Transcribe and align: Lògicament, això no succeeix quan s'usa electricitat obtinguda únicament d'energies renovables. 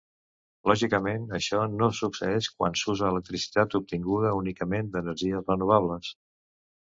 Lògicament, 0.69 1.27
això 1.39 1.59
no 1.73 1.89
succeeix 1.97 2.47
quan 2.61 2.79
s'usa 2.83 3.11
electricitat 3.15 3.77
obtinguda 3.81 4.31
únicament 4.41 4.89
d'energies 4.95 5.47
renovables. 5.53 6.11